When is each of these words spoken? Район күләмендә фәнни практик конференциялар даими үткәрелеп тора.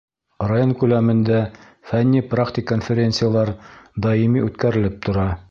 Район 0.51 0.71
күләмендә 0.83 1.41
фәнни 1.91 2.23
практик 2.33 2.67
конференциялар 2.73 3.53
даими 4.09 4.45
үткәрелеп 4.49 4.99
тора. 5.09 5.33